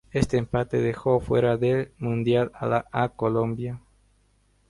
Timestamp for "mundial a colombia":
1.99-3.79